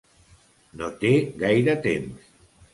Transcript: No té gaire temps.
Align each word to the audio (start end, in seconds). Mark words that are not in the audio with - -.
No 0.79 0.87
té 1.05 1.13
gaire 1.45 1.79
temps. 1.87 2.29